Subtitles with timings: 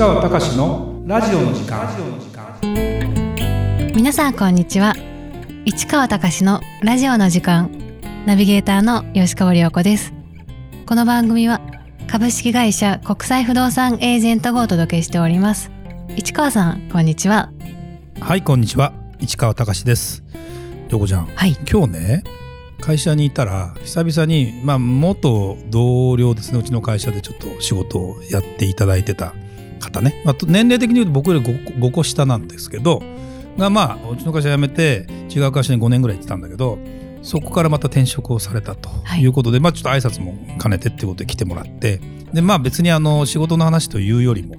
[0.00, 1.86] 川隆のラジオの時間。
[3.94, 4.94] 皆さんこんにちは。
[5.66, 7.70] 市川隆のラジオの時間。
[8.24, 10.14] ナビゲーターの吉川良子です。
[10.86, 11.60] この番組は
[12.06, 15.70] 株式会社国際不動産エージェントがお届けしております。
[16.16, 17.52] 市川さんこんにちは。
[18.20, 18.94] はいこんにちは。
[19.18, 20.24] 市川隆です。
[20.88, 21.26] よこちゃん。
[21.26, 21.58] はい。
[21.70, 22.24] 今日ね
[22.80, 26.58] 会社にいたら久々にまあ元同僚ですね。
[26.58, 29.34] うちの会社でちょっと仕事をやっていただいてた
[29.80, 33.02] 方ね、まあ、年齢的に言うと僕より 5, 5個下なんですけど
[33.58, 36.78] がまあうちの会社辞めて違う会社に5年ぐらい行ってたんだけど
[37.22, 39.26] そこからまた転職をされたとい。
[39.26, 42.00] うことで、はい、まあちょっと挨拶も兼ねてっていうことで来てもらって
[42.32, 44.56] でまあ別にあの仕事の話というよりも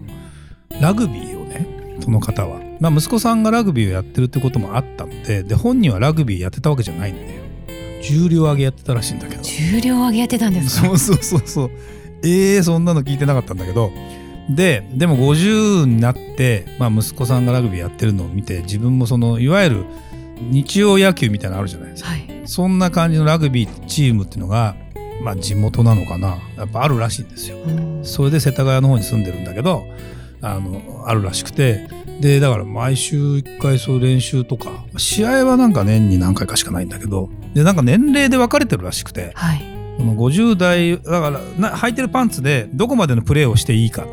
[0.80, 7.42] ラグビーをねその方は、まあ、息子さんがラグビーをやってるってこともあったのでで本人はラグビーやってたわけじゃないんだよ。
[8.04, 9.44] 重量上げやってたらしいんだけど。
[9.44, 10.88] 重量上げやってたんですか？
[10.88, 11.72] そうそうそうそう。
[12.24, 13.92] えー、そんなの聞いてなかったんだけど
[14.56, 19.86] ででも50になって、まあ、息子さんがラグビーやってるのを見て自分もそのいわゆる
[20.50, 24.76] 日曜野球みたいなのあるじゃないですか、はい、そんな感じのラグビーチームっていうのが、
[25.24, 26.38] まあ、地元なのかな。
[26.58, 27.58] やっぱあるらしいんですよ。
[28.04, 29.84] それで世田谷の方に住んでるんだけど
[30.42, 31.88] あのあるらしくて。
[32.22, 39.60] でだから毎週1回そういう練習とか試合はなんか年に何回かしかないんだけどでなんか年齢で分かれてるらしくて、はい、
[39.98, 44.06] その50代だからな履いてるパンツでどこまでのプレーをしていいか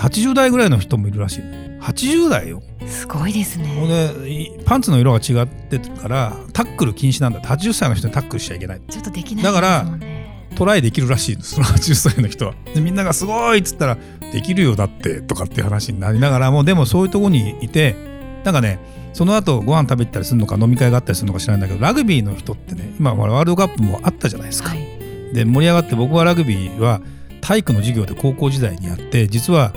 [0.00, 1.40] 80代ぐらいの人もいるらしい。
[1.80, 2.62] 80代よ。
[2.86, 3.66] すごいですね。
[4.24, 7.38] でパンツの色が違ってるからタックル禁止なんだ。
[7.38, 8.80] って80歳の人にタックルしちゃいけない。
[8.88, 9.86] ちょっとできない、だから
[10.56, 12.54] トライできるらしいですその80歳の人は。
[12.74, 13.98] でみんなが「すごい!」っつったら
[14.32, 17.94] 「できるよだって」とかっていう話になりながらもでもそういうとこにいて
[18.44, 18.78] なんかね
[19.12, 24.70] その後ご飯食べたりするのか飲み会があったりするのか知らないんだけどラグビーの人ってね今ワールドカップもあったじゃないですか。
[24.70, 24.86] はい、
[25.34, 27.00] で盛り上がって僕はラグビーは
[27.40, 29.72] 体育の授業で高校時代にやって実は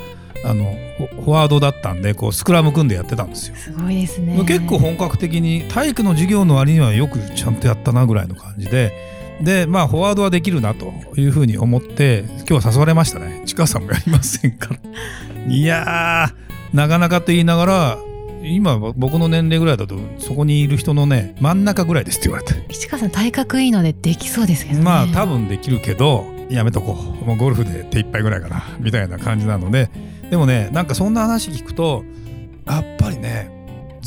[0.45, 0.65] あの
[1.23, 3.55] フォワードだったんでこうスクラム組んでやってたんですよ。
[3.55, 4.43] すごいですね。
[4.45, 8.91] 結構本格的に体育の授業の割にはよくちゃんとやったなぐらいの感じで
[9.41, 14.75] でまあフォワードはできるなというふうに思って今日は誘われましたね「ちかさんもやりませんか?
[15.47, 17.97] 」いやーなかなかと言いながら
[18.43, 26.25] 今僕の年齢ぐらいだとそこにいる人のね真ん中ぐらいですって言われて市川さん体格いいのでできそうですけどねまあ多分できるけど
[26.55, 27.25] やめとこう。
[27.25, 28.63] もうゴルフで手一杯ぐらいかな。
[28.79, 29.89] みたいな感じなので。
[30.29, 32.03] でもねなんかそんな話聞くと
[32.65, 33.51] やっぱりね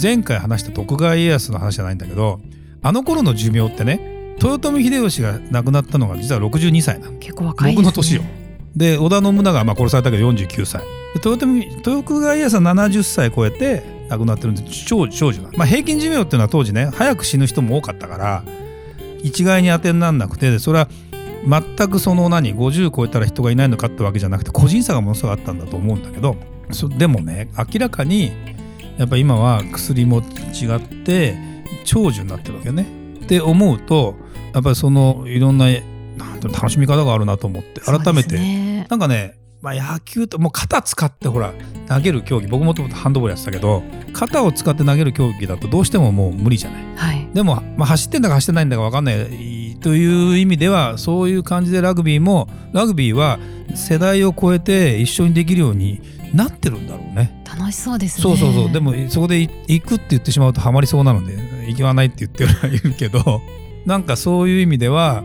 [0.01, 2.41] 前回話した徳川家康の話じゃないんだけど
[2.83, 7.19] あの頃の寿命ってね豊臣秀吉が亡くなったのが実は62歳なの。
[7.19, 8.23] 結構若い、ね、僕の年よ。
[8.75, 10.83] で織田信長はまあ殺されたけど49歳。
[10.83, 18.45] で豊臣豊川家康は70歳超えて亡くなってるんで長長寿な、まあ、平均寿命っていうのは当時ね早く死ぬ人も多かったから
[19.23, 20.89] 一概に当てにならなくてそれは
[21.47, 26.37] 全くその何50超えたら人がいないのかってわけじゃなくて個人差がものすごいあったんだと思うんだけど
[26.99, 28.33] でもね明らかに
[28.99, 31.37] やっぱ今は薬も違って
[31.85, 32.87] 長寿になってるわけね。
[33.25, 34.15] って思うと
[34.55, 35.67] やっぱりそのいろんな
[36.43, 41.53] 楽しみ方があるなと思って改めて、ね、なんかね、まあ、野球ともう肩使ってほら
[41.89, 46.97] 投げる競技僕もともとハンドボールやってたけど肩を使って投げる競技だとどうしてももう無理じゃない。
[46.97, 53.39] はい、でも、まあ、走ってんだか走ってないんだか分かんないという意味ではそういう感じでラグビーもラグビーは
[53.75, 56.01] 世代を超えて一緒にできるように
[56.35, 57.43] なってるんだろうね。
[57.47, 58.23] 楽しそうですね。
[58.23, 61.35] そうそうそうでもそこで行くって言ってしまうとハマりそうなので
[61.69, 63.43] 行かないって言ってはいるけど
[63.87, 65.25] なんかそういう意味では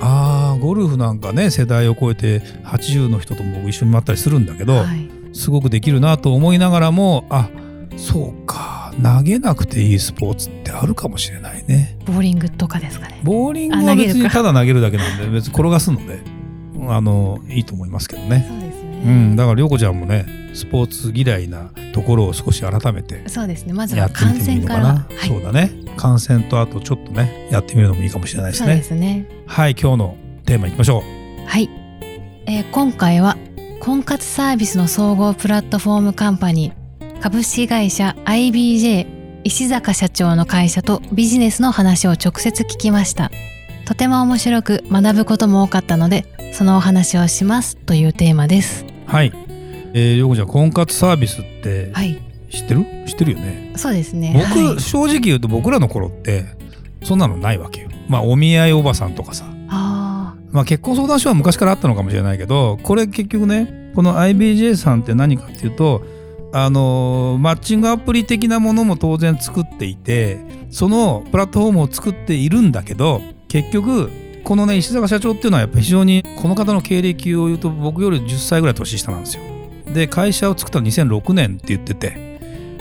[0.00, 7.48] あーゴルフなんかね世代を超えて80の人とも一緒に回ったりするんだけど、はい、すごくできるなと思いながらもあ
[7.96, 8.69] そうか
[9.02, 11.98] 投げなくていいスポーツってあるかもしれないね。
[12.04, 13.20] ボーリングとかですかね。
[13.22, 16.20] ボーリングは別にただ投げるだけなんで別に転がすので
[16.88, 18.46] あのいいと思いますけどね。
[18.48, 19.02] そうですよね。
[19.04, 23.72] うん、だから涼子ちゃんもねスポーツ嫌いなところを少し改めてそうですね。
[23.72, 25.72] まずやは感染から、はい、そうだね。
[25.96, 29.26] 感染とあとちょっとねやってみるのもいいかもしれないですそうでねすね。
[29.46, 31.46] はい今日のテーマいきましょう。
[31.46, 31.68] はい、
[32.46, 33.36] えー今回は
[33.80, 36.79] 婚活サービスの総合プラットフォームカンパニー
[37.20, 43.30] 株式会社 IBJ 石坂社長の会社とビジネスの話を直接聞きました。
[43.84, 46.24] とても面白く学ぶことも多かったので
[46.54, 48.86] そのお話をしますというテーマです。
[49.06, 49.34] はい。
[49.92, 52.18] えー、涼子ちゃん婚活サービスってはい。
[52.50, 52.86] 知ってる？
[53.06, 53.74] 知ってるよね。
[53.76, 54.32] そうですね。
[54.34, 56.46] 僕、はい、正直言うと僕らの頃って
[57.04, 57.90] そんなのないわけよ。
[58.08, 59.44] まあお見合いおばさんとかさ。
[59.68, 66.02] あまあ結婚相談所は昔からあったのかもしれないけどこれ結局ねこの IBJ さんって何かっていうと
[66.52, 70.38] あのマッチングアプリ的なものも当然作っていて
[70.70, 74.10] そのプラットフォームを作っているんだけど結局
[74.42, 79.42] このね石坂社長っていうのはやっぱ非常にこの方の経歴を言うと僕より10歳ぐらい年下なんですよ。
[79.92, 82.12] で会社を作ったの2006年って言ってて、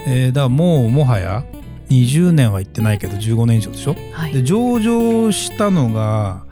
[0.07, 1.43] えーだからもうもはや
[1.89, 3.95] 20年は行ってないけど15年以上でしょ？
[4.13, 6.43] はいで上場したのが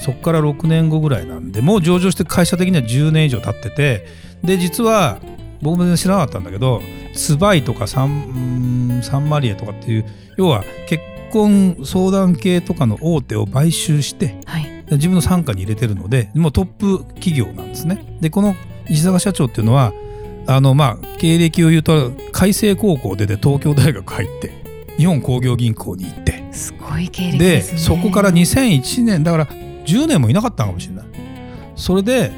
[0.00, 4.06] そこから6年後ぐらいなんでもう上場して会社的には10年以上経ってて
[4.44, 5.18] で実は
[5.62, 6.82] 僕も全然知らなかったんだけど
[7.14, 10.04] ツバイとかサンサンマリエとかっていう
[10.36, 14.64] 要は結婚相談系とかの大手を買収してはい。
[14.86, 18.18] で自分の傘下に入れてるのでもうトップ企業なんですね。
[18.20, 18.54] でこの
[18.88, 19.92] 石坂社長っていうのは
[20.46, 24.52] あのまあ経歴を言うと海星高校出て東京大学入って
[24.96, 26.44] 日本工業銀行に行って。
[26.52, 27.60] すごい経歴でね。
[27.62, 31.06] そこから2001年だから10年もいなかったのかもしれない。
[31.74, 32.30] それで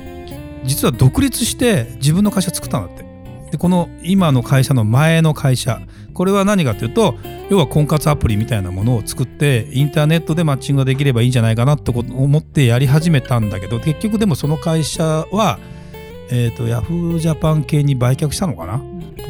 [0.64, 3.04] 実は独立して自分の会社作ったんだって
[3.50, 5.80] でこの今の会社の前の会社
[6.14, 7.14] これは何かというと
[7.48, 15.58] 要は婚活アプリみたいなものを作ってインターネットでマッチングができればいいんじゃないかなって思ってやり始めたんだけど結局でもその会社は、
[16.30, 18.82] えー、とヤフージャパン系に売却したのかな？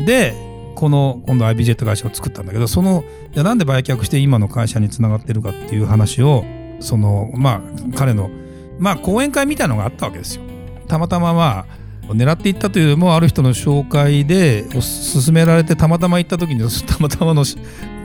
[0.07, 0.35] で
[0.75, 6.45] この今度 IBJ って会社を作ったんだけどそのじゃあなんで売却して今の会社につながってるかっていう話を
[6.81, 8.31] そのまあ彼の
[8.79, 10.43] まあ講演会みたいのがあったわけですよ。
[10.87, 11.78] たまたままあ
[12.15, 17.45] 狙っていったというよりもある人の紹介で勧められてたまたま行った時にたまたまの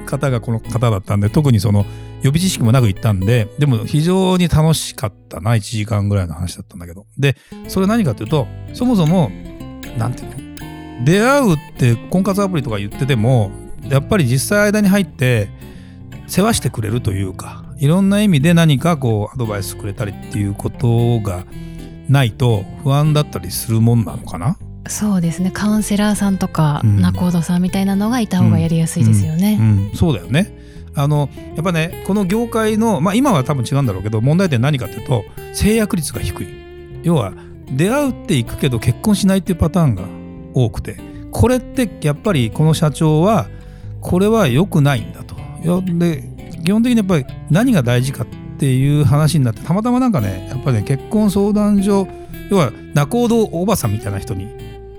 [0.06, 1.86] 方がこの方だったんで特にその
[2.22, 7.36] 予備知識もなく行ったんででも非常に楽しかったな1時間ぐらいの話だったんだけどで
[7.68, 9.30] それ何かというとそもそも
[9.98, 13.52] なんていうの出会うって婚活アプリとか言ってても
[13.90, 15.50] やっぱり実際間に入って
[16.28, 21.46] 世話してくれるというかいろんな意味で何かこうアドバイスくれたりっていうことが
[22.10, 24.58] ないと不安だったりするもんなのかな？
[24.88, 25.50] そうですね。
[25.52, 27.02] カウンセラーさんとか、うん。
[27.02, 30.62] 仲人さんみたいなのがいた方がやりやすいですよね、うん、そうだよね。
[30.96, 35.24] あのやっぱねこの業界のまあ今は多分違うんだろうけど問題点何かっていうと
[35.54, 36.48] 制約率が低い。
[37.04, 37.34] 要は
[37.72, 40.04] 出会うっていくけど結婚しないっていうパターンが
[40.54, 40.98] 多くて
[41.32, 43.48] これってやっぱりこの社長は
[44.02, 45.36] これは良くないんだと。
[45.64, 46.24] いやで
[46.64, 52.08] 基本的にやっぱり何が大事かってていう話になってたまたまなんかねやっぱりね結婚相談所
[52.50, 54.48] 要は仲人おばさんみたいな人に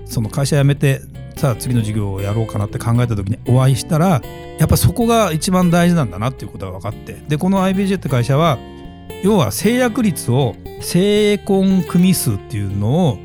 [0.05, 1.01] その会社辞めて
[1.35, 4.21] さあ次の授業をやろうかなって考えた時にお会いしたら
[4.59, 8.59] やっぱそこが一番大事なんだなっていうことが分かってでこの IBJ って会社は
[9.23, 13.17] 要は制約率を成婚組数っていうのを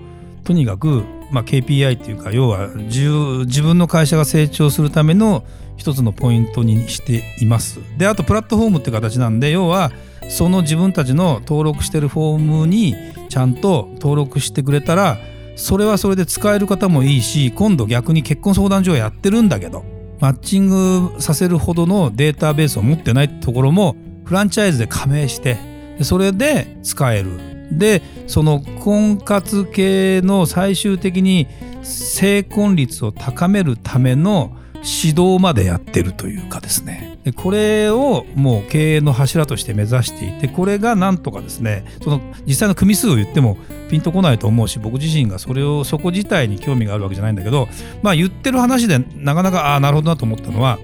[0.45, 3.11] とにかく、まあ、KPI っていうか要は自
[3.45, 5.45] 自分の会社が成長するための
[5.77, 7.81] 一つのポイントにしています。
[7.99, 9.93] であとプラットフォームって形なんで要は
[10.31, 12.95] その自分たちの登録してるフォームに
[13.29, 15.19] ちゃんと登録してくれたら
[15.57, 19.85] それはそれで使える方もいいし今度逆に結婚相談所をやってるんだけど
[20.21, 25.59] マッチングさせるほどのデータベースを持ってないところもフランチャイズで加盟して
[26.03, 27.51] それで使える。
[27.73, 31.47] でその婚活系の最終的に
[31.83, 43.59] 成婚率を高めるための指導までやってるというかですねでこれをもう経営の柱として目指していてこれがなんとかですねその実際の組数を言っても
[43.91, 47.69] ピンとこないと思うし僕自身がそれをそこ自体に興味があるわけじゃないんだけど
[48.03, 50.79] まあ言ってる話でなかなかああなるほどなと思ったのは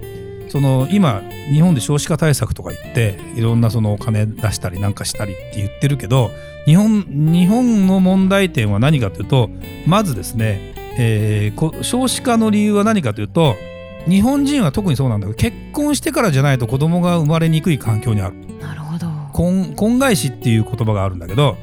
[0.49, 1.23] その今
[1.53, 6.31] 日本で少子化対策とか言っていろんなそのお金出したりなんかしたりって言ってるけど
[6.67, 9.51] 日本日本の問題点は何かというと
[9.87, 13.55] まずですね、えー少子化の理由は何かというと
[14.09, 18.37] 日本人は特にそうなんだけど結婚してからじゃないと子供が生まれにくい環境にある。
[18.61, 19.07] なるほど。
[19.33, 21.57] 婚婚外子っていう言葉があるんだけど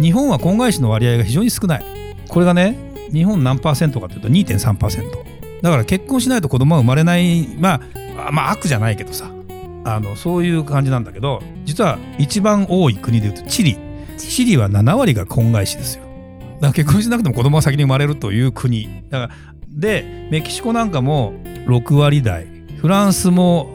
[0.00, 1.84] 日本は婚外子の割合が非常に少ない。
[2.28, 2.76] これがね
[3.12, 5.10] 日本何パーセントかというと2.3%
[5.62, 7.48] だから結婚しないと子供は生まれない。
[7.58, 7.80] まあ
[8.28, 9.30] あまあ悪じゃないけどさ。
[9.82, 13.78] あのそういう感じなんだけど実は一番多い国でいうとチリ。
[14.18, 16.04] チリは7割が婚外子ですよ。
[16.56, 19.02] だから結婚しなくても子供が先に生まれるという国。
[19.08, 19.30] だから
[19.70, 21.32] でメキシコなんかも
[21.66, 23.68] 6割台フランスも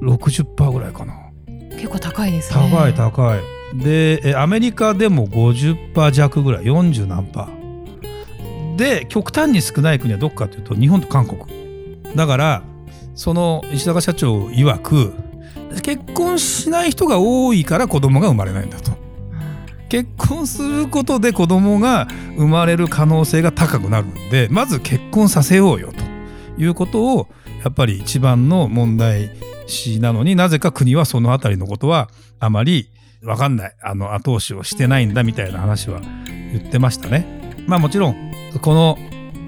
[0.00, 1.14] 60%ぐらいかな。
[1.72, 2.70] 結構高いですね。
[2.70, 3.40] 高い高い。
[3.74, 6.64] でえアメリカでも50%弱ぐらい。
[6.64, 8.76] 40何パー。
[8.76, 11.40] で極端に少ない国はどこかというと日本と韓国。
[12.16, 12.62] だから
[13.14, 15.12] その石坂社長曰く
[15.82, 18.98] 結婚しない人が多いから子供が生まれないんだと。
[19.90, 22.06] 結婚することで子供が
[22.36, 25.99] 生まれる可能性が高くなるんでまず結婚させようよと
[26.60, 27.28] いうことを
[27.64, 29.30] やっぱり一番の問題
[29.66, 32.90] 視なのになぜか国はそのあたりのことはあまり
[33.22, 36.00] 分かんないあの後押しをしてないんだみたいな話は
[36.52, 37.26] 言ってましたね。
[37.66, 38.98] まあもちろんこの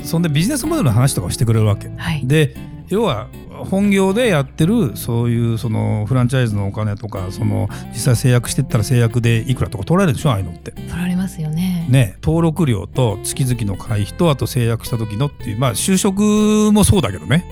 [0.04, 1.88] そんでビジネスモデルの話とかをしてくれるわけ。
[1.96, 2.54] はいで
[2.88, 3.28] 要は
[3.70, 10.72] 本業でやってるそういうそのフランチャイズのお金とかその実際制約してったら制約でいくらとか取られるでしょああいうのって。
[10.72, 17.44] 取られますよねね、登録料と月々の会費とあと制約した時のっていうまあ就職もそうだけどね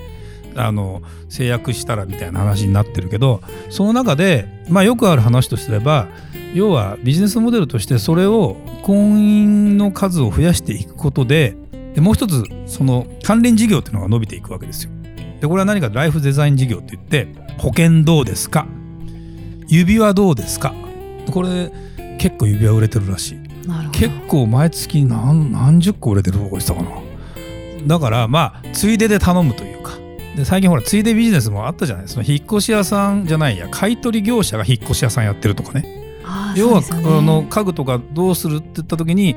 [0.56, 6.08] あの制約したらみたいな話になってるけどその中で、まあ、よくある話とすれば
[6.54, 9.46] 要はビジネスモデルとしてそれを婚姻
[9.76, 11.56] の数を増やしていくことで
[11.94, 14.90] でもう一つその関連事業っていうのが伸びていくわけですよ。
[15.40, 18.66] でこれは何かライフデザイン事業って言って保険どうですか？
[19.66, 20.74] 指輪どうですか？
[21.30, 21.72] これ
[22.18, 23.39] 結構指輪売れてるらしい。
[23.92, 26.88] 結構毎月何何十個売れてるとこ言ってたかな。
[27.86, 29.98] だからまあついでで頼むというか。
[30.36, 32.08] で最近ほらついでビジネスもあったじゃない。
[32.08, 33.68] その引っ越し屋さんじゃないや。
[33.70, 35.84] 買取業者が引っ越し屋さんやってるとかね。
[36.56, 39.36] 要は、ね、あの家具とかどうするって言った時に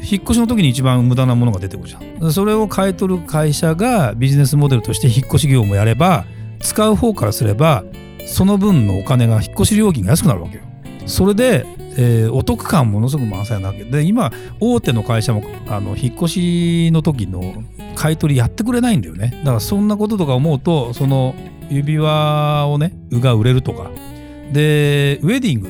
[0.00, 2.32] 引っ越しの時に一番無駄なものが出てくるじゃん。
[2.32, 6.26] それを買い取る会社がビジネスモデルとして引っ越し業務をやれば
[6.60, 7.84] 使う方からすれば
[8.26, 10.62] その分のお金が引っ越し料金が安くなるわけよ。
[11.06, 11.66] それで、
[11.96, 13.84] えー、お得感ものすごく満載なわけ。
[13.84, 17.54] で今大手の会社もあの引っ越しの時の
[17.94, 19.40] 買い取りやってくれないんだよね。
[19.40, 21.34] だからそんなこととか思うとその
[21.70, 23.90] 指輪をねが売れるとか。
[24.52, 25.68] でウェディング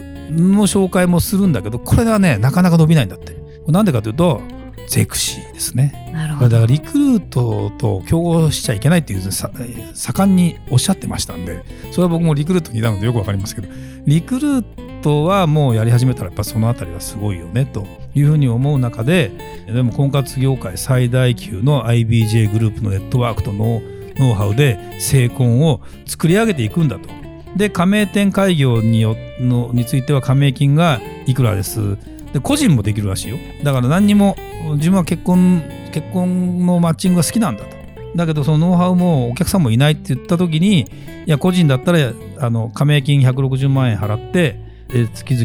[0.57, 3.37] の紹介もするんだけどこれはねなかなか伸びないんだって。
[3.69, 4.43] なんでかというと
[4.89, 6.13] ゼクシーですね。
[6.41, 9.51] だからリクルートと競合しちゃいけないっていうさ
[9.95, 13.69] 盛んにおっしゃってましたんでそれは僕もリクルートにいたのでよくわかりますけど
[14.07, 14.63] リクルー
[15.05, 19.31] トはもうやり始めたらやっぱその辺りはすごいよねというふうに思う中で
[19.67, 23.83] でも婚活業界最大級の IBJ グループのネットワークとの
[24.17, 27.09] ノウハウで成婚を作り上げていくんだと。
[27.57, 31.99] で加盟店開業によのについては加盟金がいくらです。
[32.33, 33.39] で個人もできるらしいよ。
[33.63, 34.37] だから何にも
[34.77, 37.77] 自分は結婚結婚のマッチングが好きなんだと。
[38.17, 40.87] だけどそのノウハウもお客さんもいないって言った時にい
[41.27, 45.45] や個人だったらあの加盟金160万円払って月々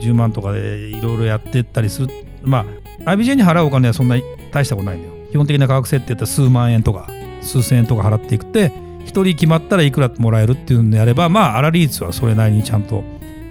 [0.00, 2.08] 10万とかでいろいろやってったりする。
[2.42, 2.66] ま
[3.04, 4.22] あ IBJ に払うお金はそんなに
[4.52, 5.14] 大したことないんだよ。
[5.30, 7.08] 基本的な価格設定って数万円とか
[7.40, 8.72] 数千円とか払っていくって
[9.04, 13.04] 1人決まったらいくらもらえるっていうんであればまあ粗利率はそれなりにちゃんと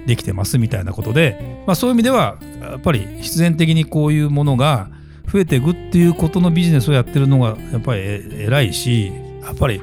[0.06, 4.90] できてますみたいなことで、まあ、そういう意味ではやっぱり必然的にこういうものが
[5.32, 9.82] 増えていくっていうことのビジネスをやってるのがやっぱり偉いしやっぱり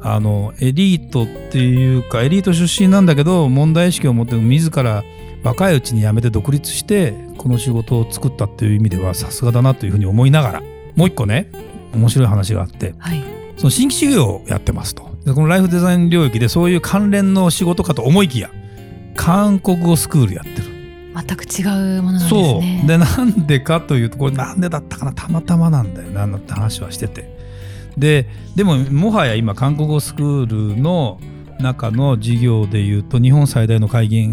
[0.00, 5.02] あのエリートっていうかエリート出身なんだけど問題意識を持って自ら
[5.42, 10.62] 若いうちに辞めて独立してこの仕事を作ったっていう意味ではさすがだなというふうに思いながら
[10.96, 11.50] もう一個ね
[11.94, 13.22] 面白い話があって、はい、
[13.56, 15.16] その新規事業をやってますと。
[15.24, 18.50] でこのライフデザイン領域でそういう関連の仕事かと思いきや
[19.16, 20.76] 韓国語スクールやってる。
[21.16, 21.62] 全く違
[21.98, 22.80] うものなんですね。
[22.80, 22.86] そう。
[22.86, 27.35] でなんでかというとこれなんでだったかなたまたまなんだよなって話はしてて
[27.96, 31.20] ででももはや今韓国語スクールの
[31.60, 34.26] 中の事業でいうと日本最大の会議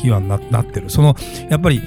[0.00, 1.16] 機関になってるその
[1.48, 1.80] やっぱり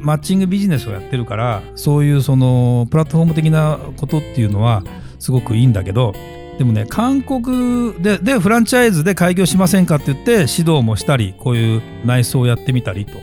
[0.00, 4.82] マッチングビジネスをやってるからそういうそのプラットフォーム的なことっていうのは
[5.18, 6.14] すごくいいんだけど
[6.58, 13.18] でもね韓国ででフランチャイズで開業しませんかって言って指導もしたりこういう内装をやってみたりと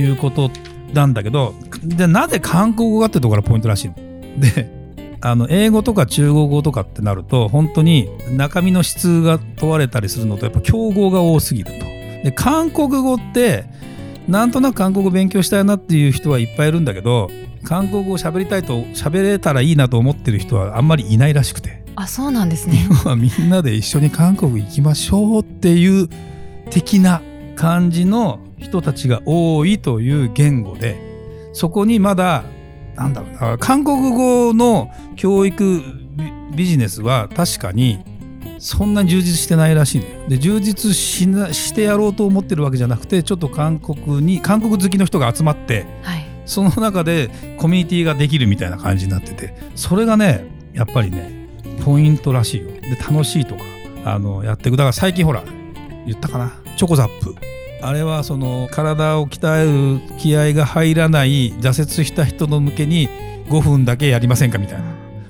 [0.00, 0.50] いうこと
[0.92, 3.94] なんだけどでなぜ韓国語がってところがポイントらしいの。
[4.38, 4.75] で
[5.20, 11.86] あの英語とか中国語とかってなると本当に中身の質が問われたりするのとやっぱ競合が多すぎると。
[12.24, 13.64] で韓国語って
[14.28, 17.30] なんとなく韓国語勉強したいなっていう人はいっぱいいるんだけど
[17.62, 21.84] 韓国語を喋りたいと喋れたらいいなと思ってる人はあんまりいないらしくて。
[21.98, 26.10] あそうなんですね みんなで一緒に韓国行きましょうっていう
[26.68, 27.22] 的な
[27.54, 31.00] 感じの人たちが多いという言語で
[31.54, 32.44] そこにまだ
[32.96, 35.82] なんだろうな韓国語の教育
[36.54, 38.02] ビジネスは確かに
[38.58, 40.28] そんなに充実してないらしいのよ。
[40.28, 51.48] で充実しなしてやろうと思ってるわけじゃなくてちょっと韓国に韓国好きの人が集まって、はい、その中でコミュニティができるみたいな感じになっててそれがねやっぱりね
[51.84, 52.70] ポイントらしいよ。
[52.80, 53.62] で楽しいとか
[54.06, 54.78] あのやっていく。
[54.78, 55.44] だから最近ほら
[56.06, 56.52] 言ったかな？
[56.76, 57.34] チョコザップ
[57.82, 63.08] あれはその体を鍛える気合が入らない挫折した人の向けに
[63.48, 64.78] 5分だけやりませんかみたい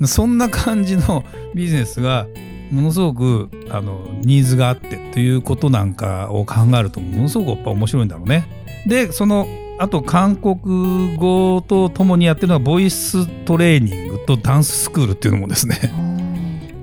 [0.00, 0.06] な。
[0.06, 1.24] そんな感じの
[1.54, 2.26] ビジネスが
[2.70, 8.46] ものすごくあのニーズがあってということなんかを考えるとものすごくやっぱ面白いんだろうね。
[8.86, 9.46] でその
[9.78, 15.76] あと韓国語とともにやってるのはボイストレーニングとダンススクールっていうのもですね。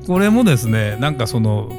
[0.08, 1.70] これもですねなんかその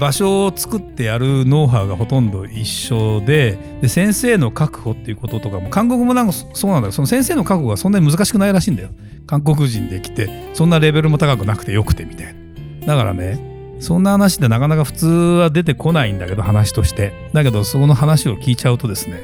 [0.00, 8.88] 場所を作ってやるノウハウがほとんど一緒でで先生の確保っていうこととかも韓国もなんかそうなんだけどその先生の確保がそんなに難しくないらしいんだよ。
[9.26, 12.34] 韓国人で来てそんなレベルも高くなくてよくてみたい
[12.80, 12.86] な。
[12.86, 17.12] だからねそんな話ってなかなか普通は出てこないんだけど話として。
[17.34, 19.20] だけどその話を聞いちゃうとですね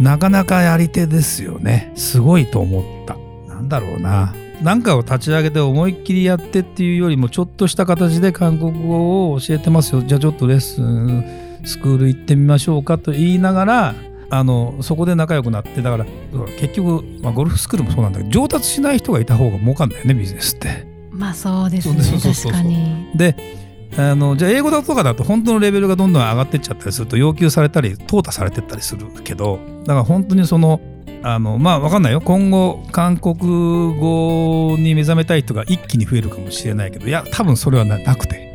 [0.00, 1.92] なかなかやり手ですよね。
[1.94, 3.16] すごいと思った。
[3.52, 4.34] なんだろうな。
[4.62, 10.02] 何かを立ち上げて思いっきりやってっていうよりもちょっとした形で韓国語を教えてますよ。
[10.02, 11.24] じゃあちょっとレッスン
[11.64, 13.94] スクール行ってみましょうかと言いながら
[14.30, 16.06] あのそこで仲良くなってだから
[16.58, 20.86] 結局、まあ、ゴルフスクールもそうなんだけど上達しない人がいた方が儲かんだよねビジネスって。
[21.10, 23.10] まあそうですね確かに。
[23.14, 23.36] で
[23.96, 30.80] あのじゃあ英語だとかだと本当のレベルがどんどん上がってっちゃったりすると要求されたり淘汰されてったりするけどだから本当にその
[31.22, 33.36] あのまあ分かんないよ今後韓国
[33.98, 38.46] 語に目覚めたい人が一気に増えるかもしれないけどいや多分それはなくて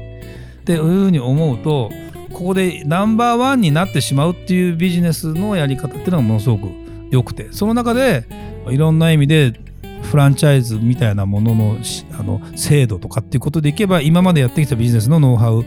[0.62, 1.91] っていうふうに思うと
[2.32, 6.70] ここでナンバーワンになってしまうっていうビジネスのやり方っていうのがものすごく
[7.10, 8.25] 良くてその中で
[8.70, 9.60] いろんな意味で
[10.03, 11.77] フランチャイズみたいなものの
[12.20, 15.65] あの制度とかっていうことでいけば今までやってきたビジネスのノウハウ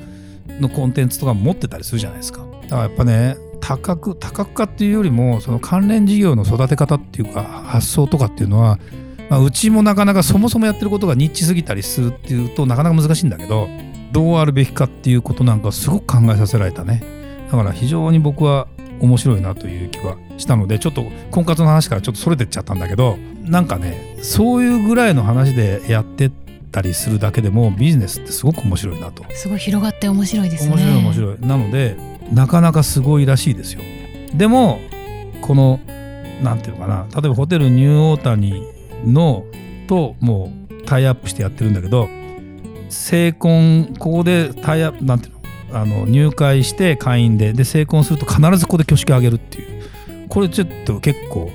[0.60, 2.44] のコンテンツとか持ってたりするじゃないですか。
[2.62, 8.78] だからやっぱね多角多角化っていうよりもその関連事業の育て方っていうか発想とかっていうのは、
[9.30, 13.68] まあ、うちもなかなかそもそもやってることがニッチすぎたりするっていうとなかなか難しいんだけど
[14.12, 17.02] どうあるべきかっていうことなんかすごく考えさせられたね。
[17.50, 18.68] だから非常に僕は
[19.00, 26.43] 面白いなという気はしたのでちょっと婚活の話からちょっとそれてっちゃったんだけどなんかねそういうぐらいの話でやってって
[26.75, 29.25] たりするだけでもビジネスってすごく面白いなと。
[29.31, 30.71] すごい広がって面白いですね。
[30.71, 31.38] 面白い面白い。
[31.40, 31.97] なので
[32.33, 33.83] なかなかすごいらしいですよ。
[34.35, 34.81] でも
[35.40, 35.78] この
[36.43, 37.07] なんていうのかな。
[37.14, 38.66] 例えばホテルニューオータニ
[39.07, 39.45] の
[39.87, 42.09] ともうタイアップしてやってるんだけど
[42.88, 45.33] 成婚ここでタイアップなんていう
[45.73, 45.81] の？
[45.81, 50.28] あの入会して会員でで成婚すると必ずここで挙式あげるっていう。
[50.28, 51.50] これちょっと結構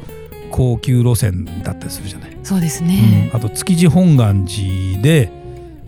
[0.59, 2.37] 高級路線だったりするじゃない。
[2.43, 3.37] そうですね、うん。
[3.37, 5.31] あと築地本願寺で、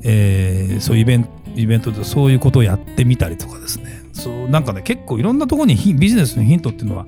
[0.01, 4.01] えーそういうイベントイベントでそういうことをやってみたりとかですね。
[4.13, 7.05] そうなんかね結構いろんなところにヒビジネスのヒントっていうのは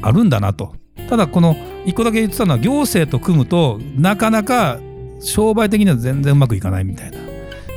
[0.00, 0.76] あるんだなと。
[1.10, 4.80] ただこの一個だけ言ってたのは行政と組むとなかなか
[5.20, 7.18] 商売的には全然うまくいかないみたいな。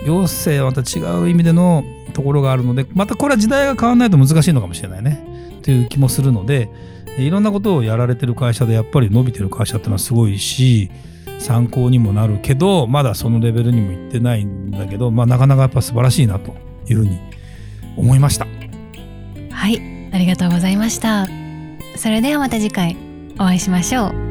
[0.05, 5.59] 行政はまた違う意味でのところがあるのでまたこれは時代が変わらないと難しいのかもしれないね。
[5.63, 6.69] という気もするので
[7.17, 10.91] いろんなことをやられてる会社でやっぱり伸びてる会社ってのはすごいし
[11.39, 16.55] 参考にもなるけどまだそのレベルにもいってないんだけど、まあ、なかなかやっぱ素晴らしいなと
[16.89, 17.19] いうふうに
[17.95, 18.47] 思いました。
[19.51, 19.81] はい
[20.13, 21.27] ありがとうございました
[21.95, 22.95] それではまた次回
[23.35, 24.26] お会いしましょう